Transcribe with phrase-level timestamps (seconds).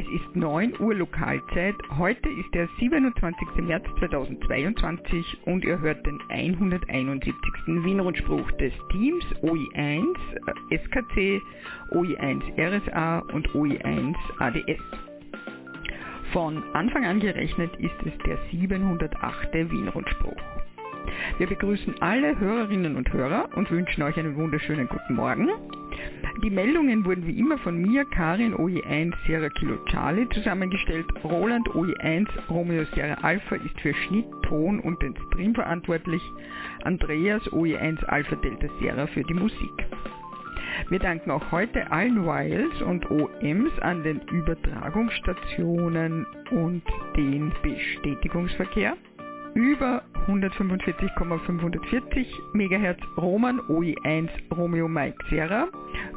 [0.00, 1.74] Es ist 9 Uhr Lokalzeit.
[1.98, 3.36] Heute ist der 27.
[3.66, 7.34] März 2022 und ihr hört den 171.
[7.66, 10.06] Wien-Rundspruch des Teams OI1
[10.70, 11.42] äh, SKC,
[11.92, 14.80] OI1 RSA und OI1 ADS.
[16.32, 19.52] Von Anfang an gerechnet ist es der 708.
[19.52, 20.42] Wien-Rundspruch.
[21.36, 25.50] Wir begrüßen alle Hörerinnen und Hörer und wünschen euch einen wunderschönen guten Morgen.
[26.38, 31.06] Die Meldungen wurden wie immer von mir, Karin OE1 Sierra Kilo Charlie zusammengestellt.
[31.24, 36.22] Roland OE1 Romeo Sierra Alpha ist für Schnitt, Ton und den Stream verantwortlich.
[36.84, 39.86] Andreas OE1 Alpha Delta Sierra für die Musik.
[40.88, 46.82] Wir danken auch heute allen Wiles und OMs an den Übertragungsstationen und
[47.16, 48.96] den Bestätigungsverkehr
[49.54, 55.68] über 145,540 MHz Roman OI1 Romeo Mike Sierra,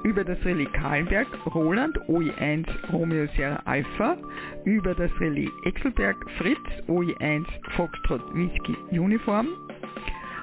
[0.04, 4.18] über das Relais Kahlenberg Roland OI1 Romeo Sierra Alpha,
[4.66, 9.48] über das Relais Exelberg Fritz OI1 Foxtrot Whisky Uniform,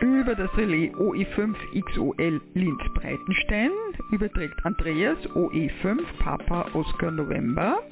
[0.00, 3.70] Über das Relais OE5 XOL Linz Breitenstein
[4.10, 7.82] überträgt Andreas OE5 Papa Oscar November.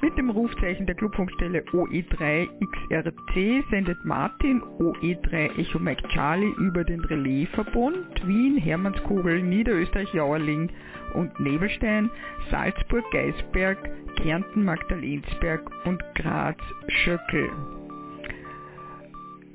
[0.00, 7.00] Mit dem Rufzeichen der Clubfunkstelle OE3 XRC sendet Martin OE3 Echo Mike Charlie über den
[7.00, 10.70] Relaisverbund Wien, Hermannskogel, Niederösterreich-Jauerling
[11.14, 12.10] und Nebelstein,
[12.50, 13.78] Salzburg, Geisberg,
[14.16, 16.58] Kärnten, Magdalensberg und Graz,
[16.88, 17.50] Schöckel.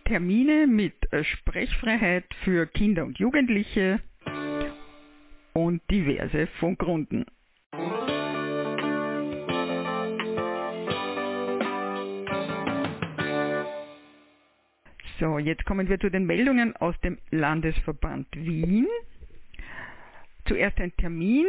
[0.07, 4.01] Termine mit Sprechfreiheit für Kinder und Jugendliche
[5.53, 7.27] und diverse Funkrunden.
[15.23, 18.89] So, jetzt kommen wir zu den Meldungen aus dem Landesverband Wien.
[20.49, 21.47] Zuerst ein Termin,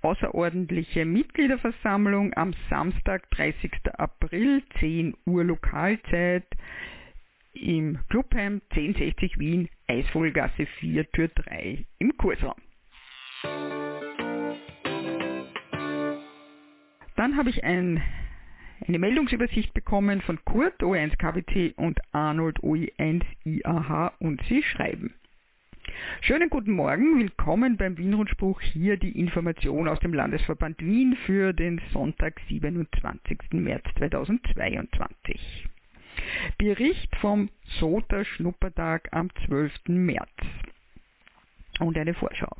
[0.00, 3.70] außerordentliche Mitgliederversammlung am Samstag, 30.
[3.98, 6.46] April, 10 Uhr Lokalzeit
[7.52, 12.56] im Clubheim 1060 Wien, Eisvogelgasse 4, Tür 3 im Kursraum.
[17.22, 18.02] Dann habe ich ein
[18.88, 25.14] eine Meldungsübersicht bekommen von Kurt OE1 KBT und Arnold OE1 IAH und sie schreiben.
[26.22, 28.60] Schönen guten Morgen, willkommen beim Wienrundspruch.
[28.60, 33.38] Hier die Information aus dem Landesverband Wien für den Sonntag, 27.
[33.52, 35.68] März 2022.
[36.58, 39.72] Bericht vom SOTA Schnuppertag am 12.
[39.86, 40.28] März
[41.78, 42.56] und eine Vorschau.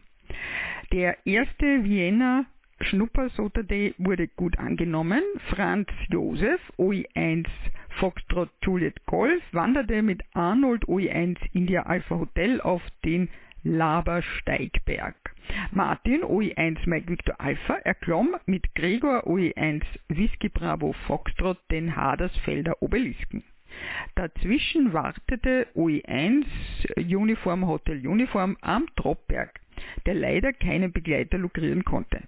[0.93, 2.47] Der erste Vienna
[2.85, 5.23] Schnupper Saturday wurde gut angenommen.
[5.51, 7.47] Franz Josef, OI1
[8.01, 13.29] Foxtrot Juliet Golf, wanderte mit Arnold OI1 India Alpha Hotel auf den
[13.63, 15.15] Labersteigberg.
[15.71, 23.45] Martin OI1 Mike Victor Alpha erklomm mit Gregor OI1 Whisky Bravo Foxtrot den Hadersfelder Obelisken.
[24.15, 26.45] Dazwischen wartete OI1
[26.97, 29.61] Uniform Hotel Uniform am Troppberg,
[30.07, 32.23] der leider keinen Begleiter lukrieren konnte.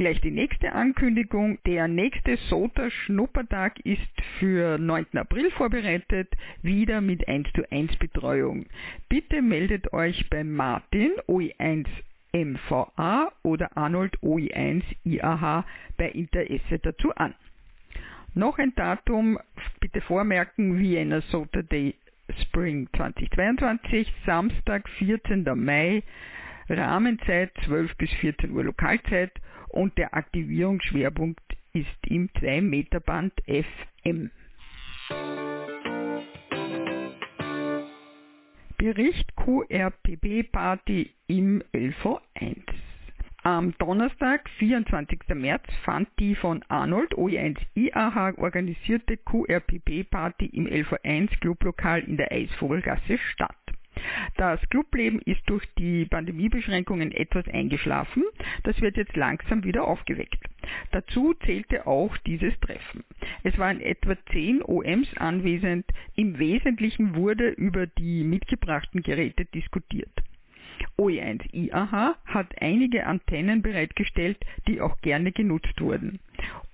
[0.00, 1.58] Gleich die nächste Ankündigung.
[1.66, 4.00] Der nächste SOTA Schnuppertag ist
[4.38, 5.08] für 9.
[5.18, 6.32] April vorbereitet,
[6.62, 8.64] wieder mit 1 zu 1 Betreuung.
[9.10, 11.86] Bitte meldet euch bei Martin OE1
[12.32, 15.66] MVA oder Arnold OE1 IAH
[15.98, 17.34] bei Interesse dazu an.
[18.32, 19.38] Noch ein Datum,
[19.80, 21.94] bitte vormerken, Vienna SOTA Day
[22.40, 25.44] Spring 2022, Samstag, 14.
[25.56, 26.02] Mai,
[26.70, 29.32] Rahmenzeit 12 bis 14 Uhr Lokalzeit
[29.72, 34.30] und der Aktivierungsschwerpunkt ist im 2 Meter Band FM.
[38.76, 42.62] Bericht QRPB Party im LV1.
[43.42, 45.20] Am Donnerstag, 24.
[45.34, 53.16] März, fand die von Arnold OE1 IAH organisierte QRPB-Party im LV1 Clublokal in der Eisvogelgasse
[53.32, 53.56] statt.
[54.36, 58.24] Das Clubleben ist durch die Pandemiebeschränkungen etwas eingeschlafen,
[58.62, 60.38] das wird jetzt langsam wieder aufgeweckt.
[60.92, 63.04] Dazu zählte auch dieses Treffen.
[63.42, 65.86] Es waren etwa zehn OMs anwesend,
[66.16, 70.10] im Wesentlichen wurde über die mitgebrachten Geräte diskutiert.
[70.98, 76.20] OE1 IAH hat einige Antennen bereitgestellt, die auch gerne genutzt wurden.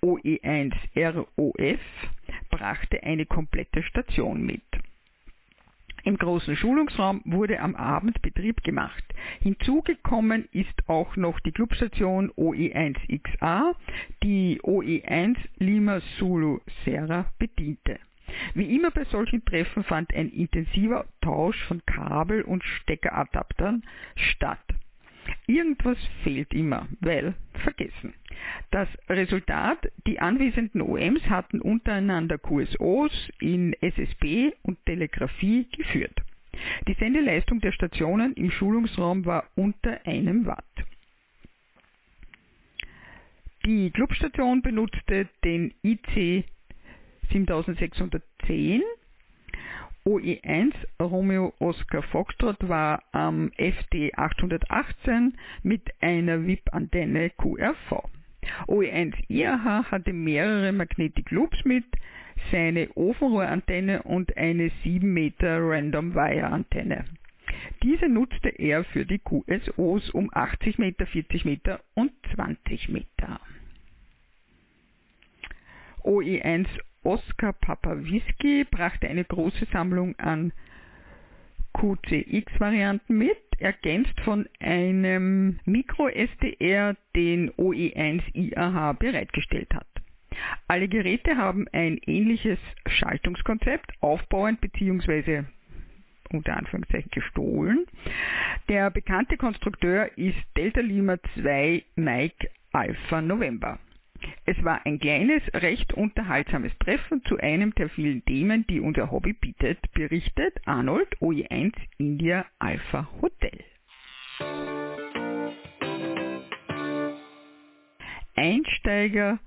[0.02, 1.80] OE1 ROF
[2.50, 4.62] brachte eine komplette Station mit.
[6.06, 9.02] Im großen Schulungsraum wurde am Abend Betrieb gemacht.
[9.40, 13.74] Hinzugekommen ist auch noch die Clubstation OE1XA,
[14.22, 17.98] die OE1 Lima Zulu Serra bediente.
[18.54, 23.82] Wie immer bei solchen Treffen fand ein intensiver Tausch von Kabel- und Steckeradaptern
[24.14, 24.62] statt.
[25.46, 28.14] Irgendwas fehlt immer, weil vergessen.
[28.70, 36.20] Das Resultat, die anwesenden OMs hatten untereinander QSOs in SSB und Telegrafie geführt.
[36.88, 40.64] Die Sendeleistung der Stationen im Schulungsraum war unter einem Watt.
[43.64, 46.44] Die Clubstation benutzte den IC
[47.32, 48.82] 7610
[50.06, 58.08] OE1 Romeo Oscar Foxtrot war am FD 818 mit einer VIP-Antenne QRV.
[58.68, 61.84] OE1 IAH hatte mehrere Magnetic Loops mit,
[62.52, 67.04] seine Ofenrohrantenne und eine 7 Meter Random Wire Antenne.
[67.82, 73.40] Diese nutzte er für die QSOs um 80 Meter, 40 Meter und 20 Meter.
[76.04, 76.68] OE1
[77.06, 80.52] Oscar Papa Whisky brachte eine große Sammlung an
[81.72, 89.86] QCX-Varianten mit, ergänzt von einem Micro-SDR, den OE1 IAH bereitgestellt hat.
[90.66, 92.58] Alle Geräte haben ein ähnliches
[92.88, 95.44] Schaltungskonzept, aufbauend bzw.
[96.32, 97.86] unter Anführungszeichen gestohlen.
[98.68, 103.78] Der bekannte Konstrukteur ist Delta Lima 2 Mike Alpha November.
[104.44, 109.32] Es war ein kleines, recht unterhaltsames Treffen zu einem der vielen Themen, die unser Hobby
[109.32, 113.64] bietet, berichtet Arnold OE1 India Alpha Hotel.
[118.36, 119.38] Einsteiger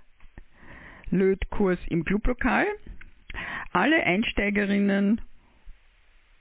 [1.10, 2.66] Lötkurs im Clublokal.
[3.72, 5.22] Alle Einsteigerinnen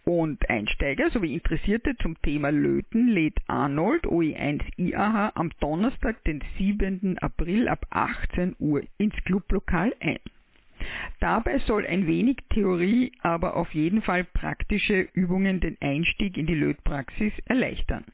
[0.08, 7.18] und Einsteiger sowie Interessierte zum Thema Löten lädt Arnold OE1 IAH am Donnerstag, den 7.
[7.18, 10.18] April ab 18 Uhr ins Clublokal ein.
[11.20, 16.54] Dabei soll ein wenig Theorie, aber auf jeden Fall praktische Übungen den Einstieg in die
[16.54, 18.04] Lötpraxis erleichtern.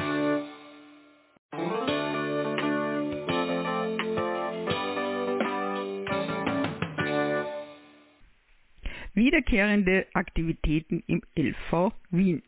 [9.14, 12.42] Wiederkehrende Aktivitäten im LV Wien.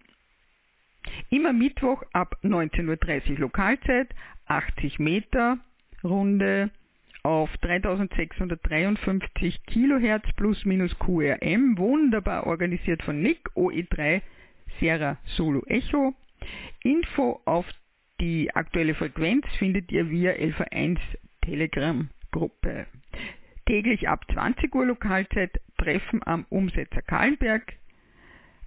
[1.30, 4.08] Immer Mittwoch ab 19.30 Uhr Lokalzeit,
[4.46, 5.58] 80 Meter,
[6.02, 6.70] Runde
[7.22, 14.22] auf 3653 Kilohertz plus minus QRM, wunderbar organisiert von Nick, OE3
[14.78, 16.14] Sierra Solo Echo.
[16.82, 17.66] Info auf
[18.20, 20.98] die aktuelle Frequenz findet ihr via LV1
[21.42, 22.86] Telegram Gruppe.
[23.66, 27.74] Täglich ab 20 Uhr Lokalzeit Treffen am Umsetzer Kahlenberg.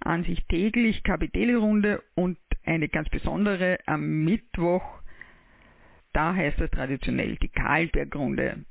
[0.04, 4.84] An sich täglich Kapitelle-Runde und eine ganz besondere am Mittwoch.
[6.12, 8.64] Da heißt es traditionell die Kahlenberg-Runde.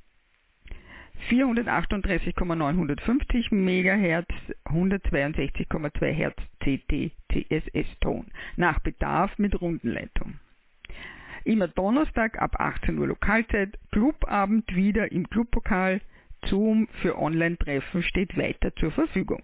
[1.30, 4.28] 438,950 MHz,
[4.66, 8.28] 162,2 Hz CT CSS-Ton.
[8.56, 10.36] Nach Bedarf mit Rundenleitung.
[11.46, 16.00] Immer Donnerstag ab 18 Uhr Lokalzeit, Clubabend wieder im Clubpokal.
[16.46, 19.42] Zoom für Online-Treffen steht weiter zur Verfügung.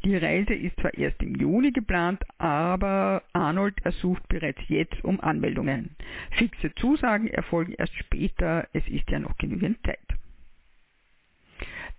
[0.04, 5.96] Die Reise ist zwar erst im Juni geplant, aber Arnold ersucht bereits jetzt um Anmeldungen.
[6.32, 10.00] Fixe Zusagen erfolgen erst später, es ist ja noch genügend Zeit.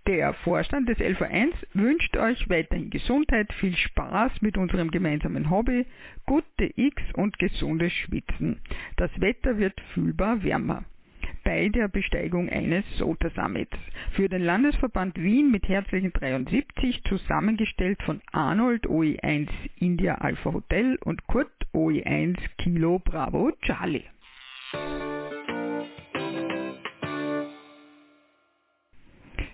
[0.09, 5.85] Der Vorstand des LV1 wünscht euch weiterhin Gesundheit, viel Spaß mit unserem gemeinsamen Hobby,
[6.25, 8.59] gute X und gesundes Schwitzen.
[8.97, 10.83] Das Wetter wird fühlbar wärmer
[11.43, 13.77] bei der Besteigung eines SOTA Summits.
[14.13, 19.47] Für den Landesverband Wien mit herzlichen 73, zusammengestellt von Arnold OE1
[19.77, 24.05] India Alpha Hotel und Kurt OE1 Kilo Bravo Charlie.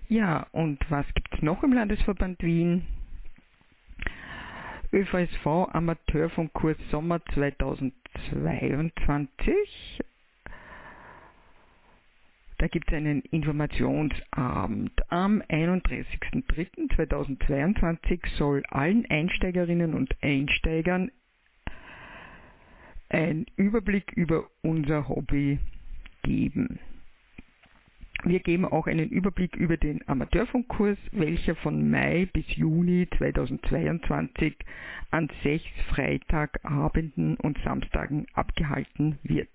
[0.07, 2.85] Ja, und was gibt es noch im Landesverband Wien?
[4.93, 9.99] ÖVSV Amateurfunkkurs Sommer 2022.
[12.59, 14.91] Da gibt es einen Informationsabend.
[15.09, 21.09] Am 31.03.2022 soll allen Einsteigerinnen und Einsteigern
[23.09, 25.57] ein Überblick über unser Hobby
[26.21, 26.77] geben.
[28.27, 34.55] Wir geben auch einen Überblick über den Amateurfunkkurs, welcher von Mai bis Juni 2022
[35.11, 39.51] an sechs Freitagabenden und Samstagen abgehalten wird.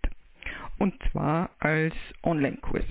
[0.79, 2.85] Und zwar als Online-Kurs.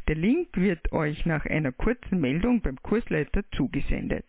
[0.09, 4.27] Der Link wird euch nach einer kurzen Meldung beim Kursleiter zugesendet.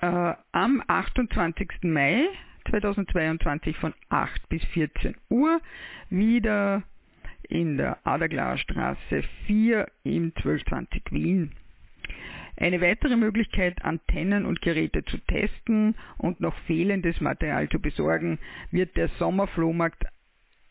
[0.01, 1.83] äh, am 28.
[1.83, 2.25] Mai
[2.71, 5.61] 2022 von 8 bis 14 Uhr
[6.09, 6.81] wieder
[7.47, 11.51] in der Aderglasstraße 4 im 1220 Wien.
[12.57, 18.39] Eine weitere Möglichkeit, Antennen und Geräte zu testen und noch fehlendes Material zu besorgen,
[18.71, 20.05] wird der Sommerflohmarkt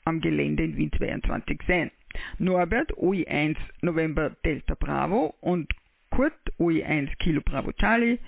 [0.08, 1.90] am Gelände in Wien 22 sein.
[2.38, 5.72] Norbert OI1 November Delta Bravo und
[6.10, 8.18] Kurt OI1 Kilo Bravo Charlie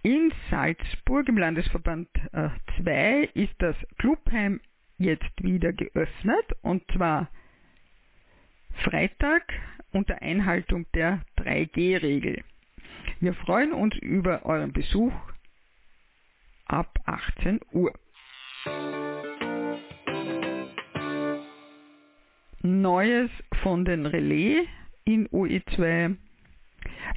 [0.02, 4.60] In Salzburg im Landesverband 2 äh, ist das Clubheim
[4.98, 7.30] jetzt wieder geöffnet und zwar
[8.84, 9.54] Freitag
[9.94, 12.44] unter Einhaltung der 3G-Regel.
[13.22, 15.14] Wir freuen uns über euren Besuch
[16.66, 17.94] ab 18 Uhr.
[22.64, 23.30] Neues
[23.62, 24.66] von den Relais
[25.04, 26.16] in UE2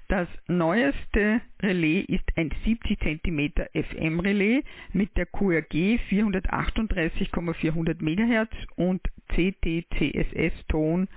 [0.09, 11.09] das neueste Relais ist ein 70 cm FM-Relais mit der QRG 438,400 MHz und CT-CSS-Ton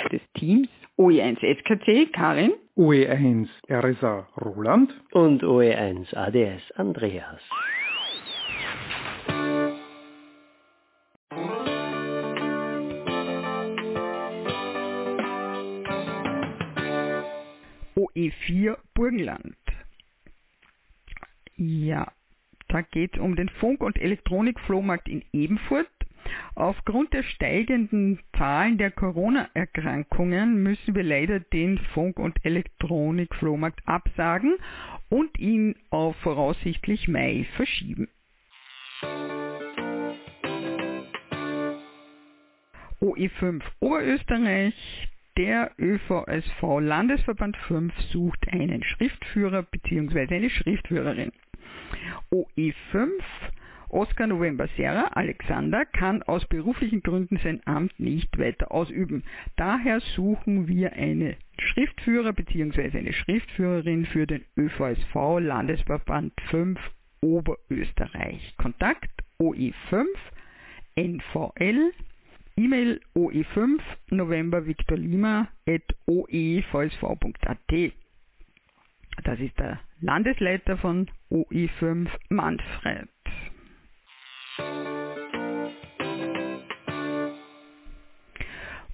[0.09, 0.69] des Teams
[1.01, 7.41] OE1 SKC Karin, OE1 RSA Roland und OE1 ADS Andreas.
[17.95, 19.55] OE4 Burgenland.
[21.57, 22.11] Ja,
[22.67, 25.89] da geht es um den Funk- und Elektronikflohmarkt in Ebenfurt.
[26.55, 34.55] Aufgrund der steigenden Zahlen der Corona-Erkrankungen müssen wir leider den Funk- und Elektronikflohmarkt absagen
[35.09, 38.07] und ihn auf voraussichtlich Mai verschieben.
[43.01, 50.35] OE5 Oberösterreich der ÖVSV Landesverband 5 sucht einen Schriftführer bzw.
[50.35, 51.31] eine Schriftführerin.
[52.31, 53.09] OE5
[53.91, 59.23] Oskar November Serra Alexander kann aus beruflichen Gründen sein Amt nicht weiter ausüben.
[59.57, 62.97] Daher suchen wir einen Schriftführer bzw.
[62.97, 66.79] eine Schriftführerin für den ÖVSV Landesverband 5
[67.21, 68.55] Oberösterreich.
[68.57, 70.05] Kontakt OE5
[70.95, 71.91] NVL
[72.57, 77.93] E-Mail oe5 November Victor Lima at oevsv.at.
[79.23, 83.09] Das ist der Landesleiter von OE5 Manfred.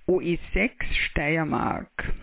[0.08, 0.72] OE6
[1.10, 2.14] Steiermark.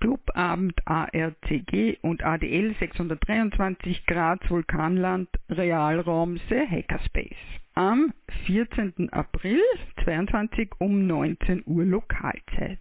[0.00, 7.34] Clubabend ARCG und ADL 623 Graz Vulkanland Realraum The Hackerspace.
[7.74, 8.12] Am
[8.44, 9.08] 14.
[9.12, 9.60] April
[10.04, 12.80] 22 um 19 Uhr Lokalzeit.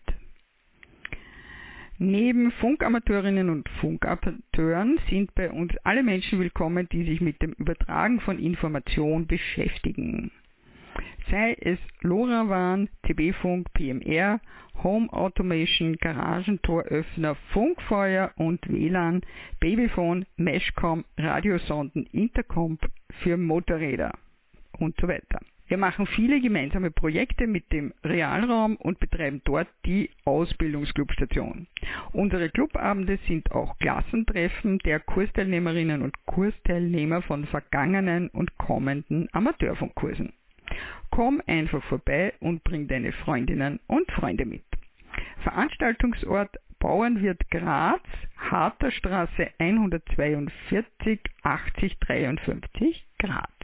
[1.98, 8.20] Neben Funkamateurinnen und Funkamateuren sind bei uns alle Menschen willkommen, die sich mit dem Übertragen
[8.20, 10.30] von Information beschäftigen.
[11.32, 14.42] Sei es LoRaWAN, CB-Funk, PMR,
[14.84, 19.22] Home Automation, Garagentoröffner, Funkfeuer und WLAN,
[19.62, 22.78] Babyphone, Meshcom, Radiosonden, Intercom
[23.24, 24.12] für Motorräder
[24.80, 25.40] und so weiter.
[25.68, 31.66] Wir machen viele gemeinsame Projekte mit dem Realraum und betreiben dort die Ausbildungsclubstation.
[32.14, 40.34] Unsere Clubabende sind auch Klassentreffen der Kursteilnehmerinnen und Kursteilnehmer von vergangenen und kommenden Amateurfunkkursen.
[41.10, 44.64] Komm einfach vorbei und bring deine Freundinnen und Freunde mit.
[45.42, 48.04] Veranstaltungsort Bauernwirt Graz,
[48.38, 53.55] Harterstraße 142 8053 Graz.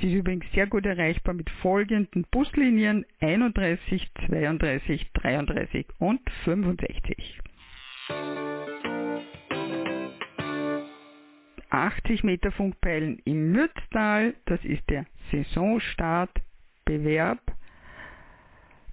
[0.00, 7.40] Sie ist übrigens sehr gut erreichbar mit folgenden Buslinien 31, 32, 33 und 65.
[11.70, 17.40] 80 Meter Funkpeilen im Mürztal, das ist der Saisonstart-Bewerb.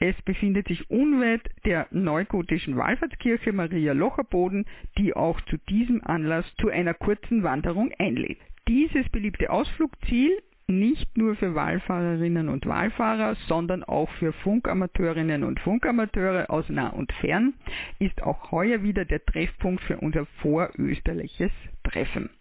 [0.03, 4.65] Es befindet sich unweit der neugotischen Wallfahrtskirche Maria Locherboden,
[4.97, 8.39] die auch zu diesem Anlass zu einer kurzen Wanderung einlädt.
[8.67, 16.49] Dieses beliebte Ausflugsziel nicht nur für Wallfahrerinnen und Wallfahrer, sondern auch für Funkamateurinnen und Funkamateure
[16.49, 17.53] aus nah und fern,
[17.99, 21.51] ist auch heuer wieder der Treffpunkt für unser vorösterliches
[21.83, 22.31] Treffen.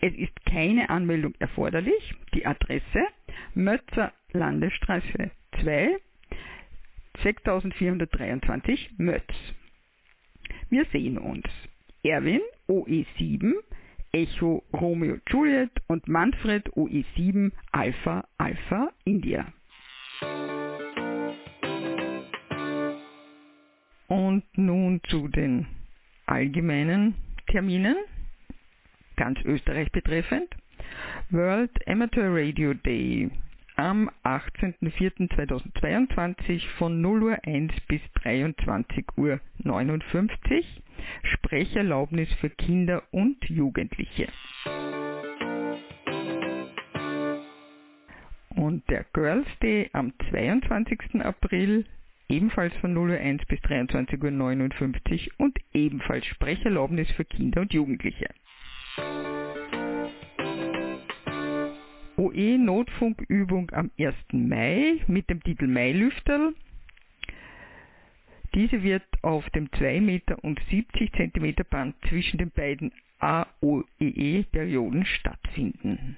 [0.00, 2.14] Es ist keine Anmeldung erforderlich.
[2.32, 3.04] Die Adresse
[3.54, 5.98] Mötzer Landesstraße 2
[7.18, 9.34] 6423 Mötz.
[10.70, 11.44] Wir sehen uns.
[12.02, 13.52] Erwin OE7
[14.12, 19.52] Echo Romeo Juliet und Manfred OE7 Alpha Alpha India.
[24.08, 25.66] Und nun zu den
[26.26, 27.14] allgemeinen
[27.46, 27.96] Terminen,
[29.16, 30.54] ganz Österreich betreffend.
[31.30, 33.30] World Amateur Radio Day
[33.76, 40.82] am 18.04.2022 von 0 Uhr 1 bis 23 Uhr 59
[41.22, 44.28] Sprecherlaubnis für Kinder und Jugendliche.
[48.54, 51.20] Und der Girls Day am 22.
[51.22, 51.84] April
[52.28, 57.72] ebenfalls von 0 Uhr 1 bis 23 Uhr 59 und ebenfalls Sprecherlaubnis für Kinder und
[57.72, 58.28] Jugendliche.
[62.22, 64.14] OE-Notfunkübung am 1.
[64.32, 66.54] Mai mit dem Titel Mailüfterl.
[68.54, 76.16] Diese wird auf dem 2 Meter und 70 cm Band zwischen den beiden AOEE-Perioden stattfinden.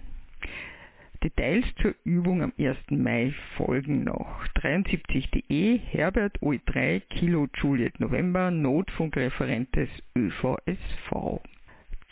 [1.22, 2.76] Details zur Übung am 1.
[2.90, 4.46] Mai folgen noch.
[4.56, 11.40] 73.de Herbert OE3 Kilo Juliet November Notfunkreferent des ÖVSV.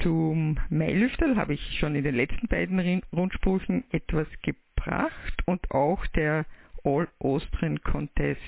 [0.02, 6.44] Zum Mailüfterl habe ich schon in den letzten beiden Rundsprüchen etwas gebracht und auch der
[6.82, 8.40] All Austrian Contest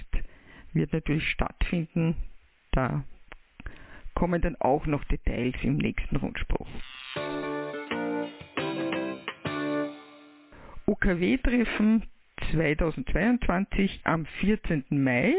[0.73, 2.17] wird natürlich stattfinden.
[2.73, 3.05] Da
[4.15, 6.67] kommen dann auch noch Details im nächsten Rundspruch.
[10.87, 12.03] UKW-Treffen
[12.51, 14.85] 2022 am 14.
[14.91, 15.35] Mai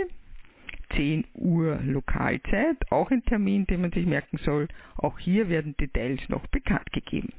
[0.95, 4.67] 10 Uhr Lokalzeit, auch ein Termin, den man sich merken soll.
[4.97, 7.33] Auch hier werden Details noch bekannt gegeben.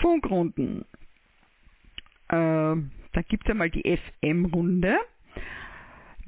[0.00, 0.84] Funkrunden.
[2.28, 2.76] Äh,
[3.12, 4.96] da gibt es einmal die FM-Runde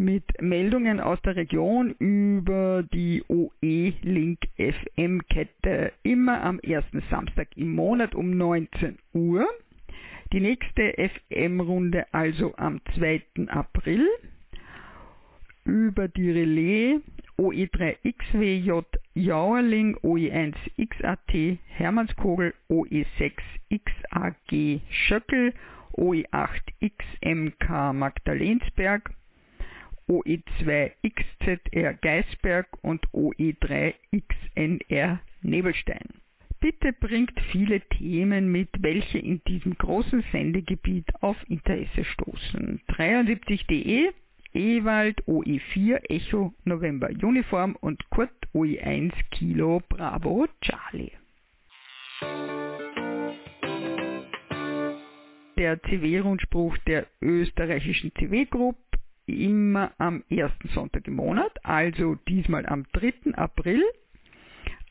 [0.00, 8.14] mit Meldungen aus der Region über die OE-Link FM-Kette immer am ersten Samstag im Monat
[8.14, 9.46] um 19 Uhr.
[10.32, 13.20] Die nächste FM-Runde also am 2.
[13.48, 14.08] April
[15.64, 17.00] über die Relais
[17.36, 25.52] OE3XWJ Jauerling OE1XAT Hermannskogel OE6XAG Schöckel
[25.96, 29.10] OE8XMK Magdalensberg
[30.08, 36.20] OE2XZR Geisberg und OE3XNR Nebelstein.
[36.60, 42.82] Bitte bringt viele Themen mit, welche in diesem großen Sendegebiet auf Interesse stoßen.
[42.86, 44.12] 73.de
[44.52, 51.12] Ewald OE4 Echo November Uniform und Kurt OE1 Kilo Bravo Charlie.
[55.56, 58.76] Der CW-Rundspruch der österreichischen CW Group
[59.24, 63.32] immer am ersten Sonntag im Monat, also diesmal am 3.
[63.34, 63.82] April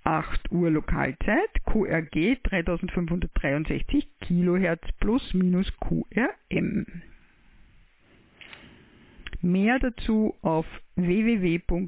[0.09, 7.03] 8 Uhr Lokalzeit, QRG 3563 kHz plus minus QRM.
[9.43, 11.83] Mehr dazu auf www.oecwg.at.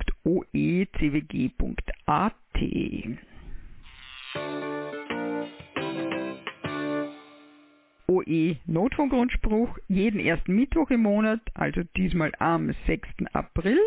[8.07, 13.07] OE Notfunkgrundspruch jeden ersten Mittwoch im Monat, also diesmal am 6.
[13.34, 13.79] April